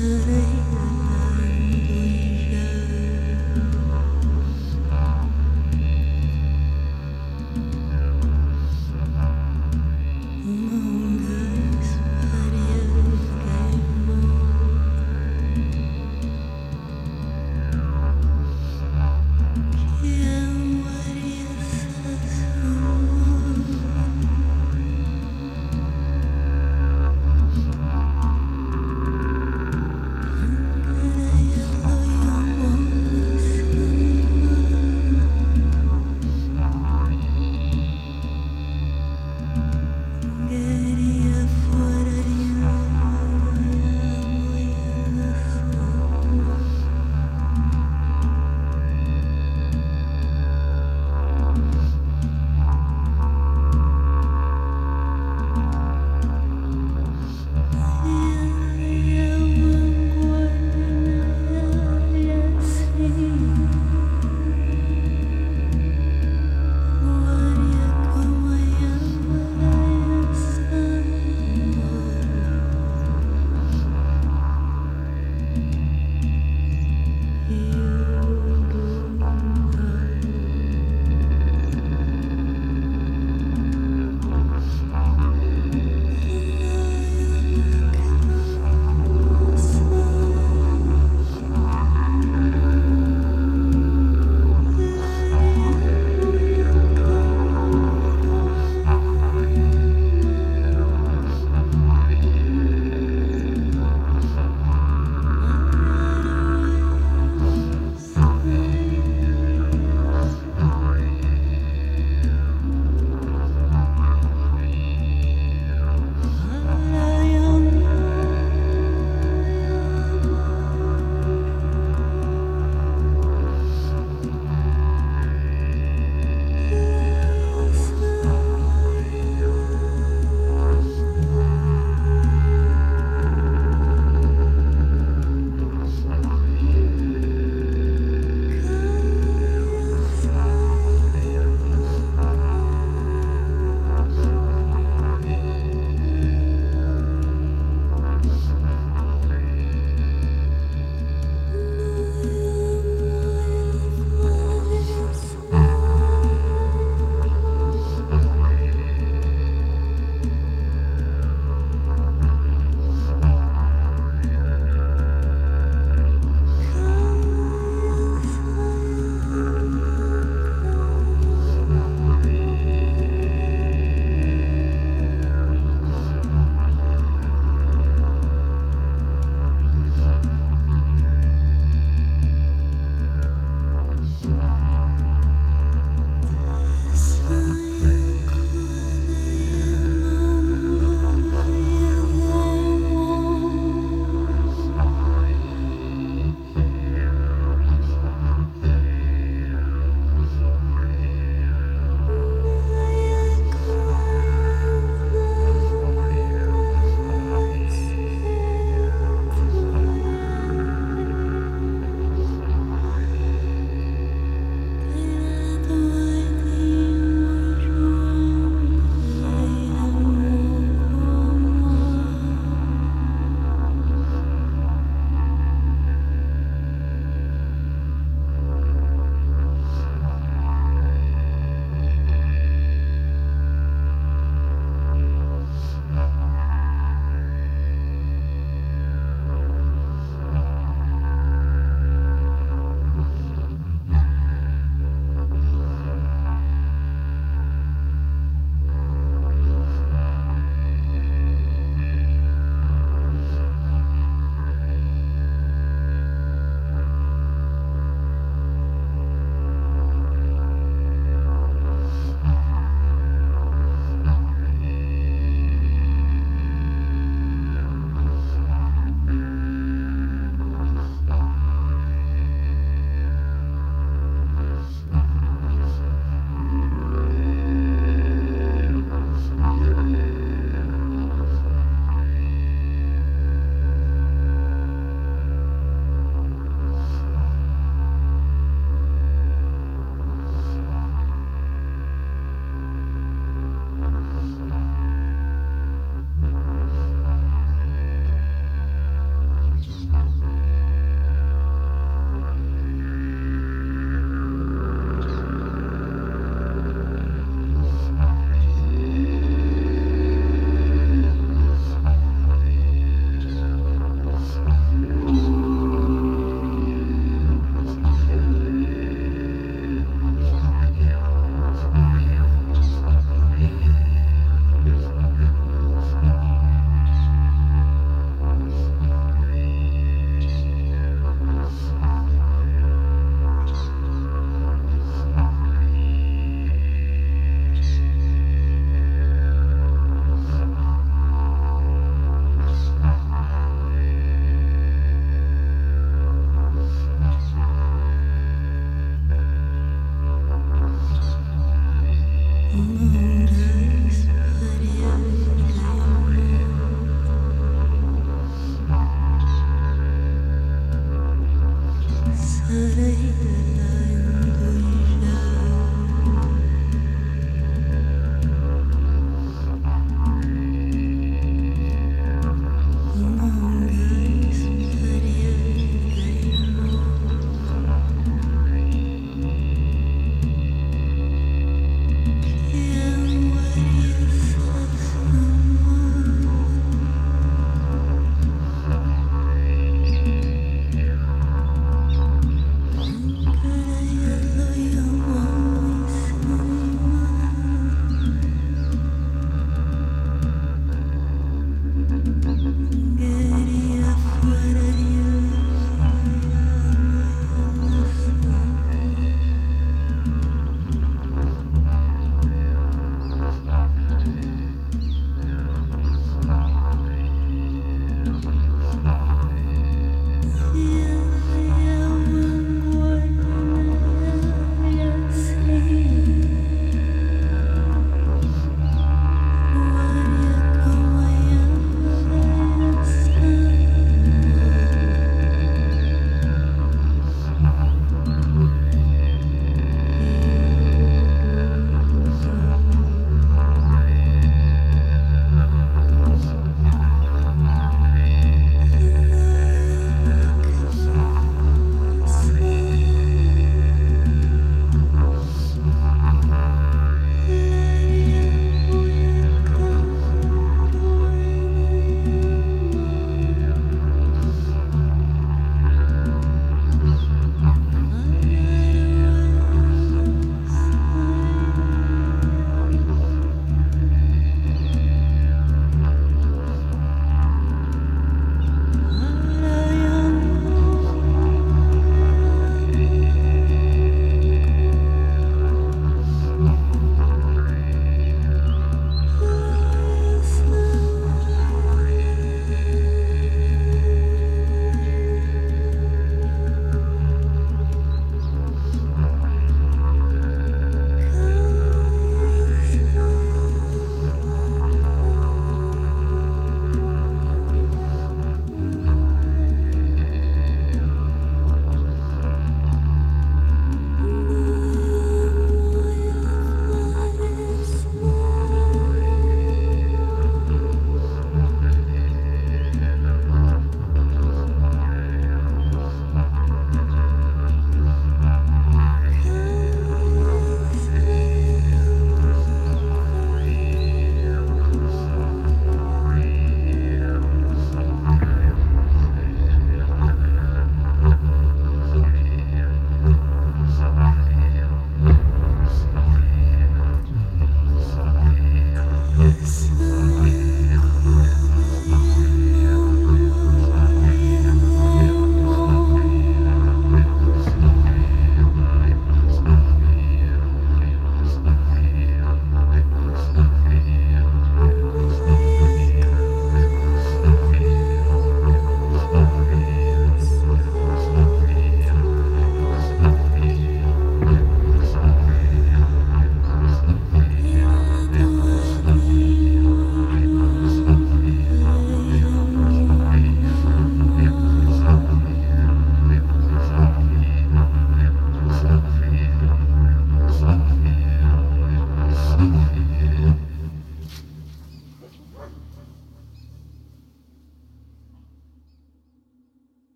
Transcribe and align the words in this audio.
mm-hmm. 0.00 0.39